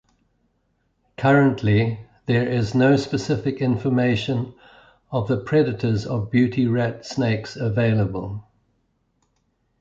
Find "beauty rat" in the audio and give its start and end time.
6.31-7.05